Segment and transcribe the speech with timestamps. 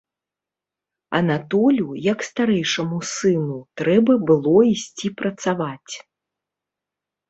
[1.19, 5.93] Анатолю, як старэйшаму сыну, трэба было ісці працаваць.